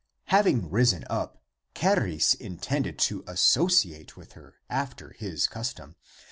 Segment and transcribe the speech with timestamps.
[0.33, 1.43] Having risen up,
[1.75, 5.95] Charis intended to as sociate with her after his custom.